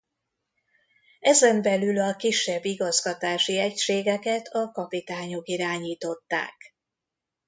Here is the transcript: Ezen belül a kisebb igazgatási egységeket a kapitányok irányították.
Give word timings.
Ezen 1.19 1.61
belül 1.61 1.97
a 1.99 2.15
kisebb 2.15 2.65
igazgatási 2.65 3.59
egységeket 3.59 4.47
a 4.47 4.71
kapitányok 4.71 5.47
irányították. 5.47 6.55